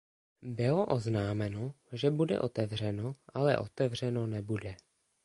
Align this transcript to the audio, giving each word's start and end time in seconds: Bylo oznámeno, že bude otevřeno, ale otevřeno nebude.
Bylo 0.43 0.85
oznámeno, 0.85 1.73
že 1.91 2.11
bude 2.11 2.39
otevřeno, 2.39 3.15
ale 3.33 3.57
otevřeno 3.57 4.27
nebude. 4.27 4.75